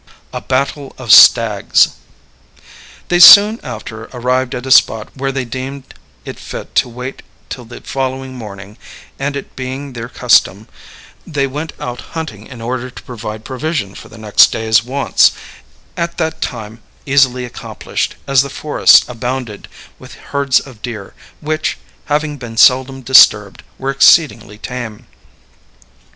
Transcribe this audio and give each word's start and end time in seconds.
A 0.33 0.41
Battle 0.41 0.95
of 0.97 1.11
Stags. 1.13 1.89
They 3.09 3.19
soon 3.19 3.59
after 3.61 4.05
arrived 4.13 4.55
at 4.55 4.65
a 4.65 4.71
spot 4.71 5.09
where 5.13 5.31
they 5.31 5.45
deemed 5.45 5.93
it 6.25 6.39
fit 6.39 6.73
to 6.77 6.89
wait 6.89 7.21
till 7.49 7.65
the 7.65 7.81
following 7.81 8.33
morning, 8.35 8.79
and, 9.19 9.35
it 9.35 9.55
being 9.55 9.93
their 9.93 10.09
custom, 10.09 10.67
they 11.27 11.45
went 11.45 11.73
out 11.79 12.01
hunting 12.17 12.47
in 12.47 12.61
order 12.61 12.89
to 12.89 13.03
provide 13.03 13.45
provision 13.45 13.93
for 13.93 14.09
the 14.09 14.17
next 14.17 14.51
day's 14.51 14.83
wants, 14.83 15.33
at 15.95 16.17
that 16.17 16.41
time 16.41 16.81
easily 17.05 17.45
accomplished, 17.45 18.15
as 18.25 18.41
the 18.41 18.49
forests 18.49 19.05
abounded 19.07 19.67
with 19.99 20.15
herds 20.15 20.59
of 20.59 20.81
deer, 20.81 21.13
which, 21.41 21.77
having 22.05 22.37
been 22.37 22.57
seldom 22.57 23.01
disturbed, 23.03 23.61
were 23.77 23.91
exceedingly 23.91 24.57
tame. 24.57 25.05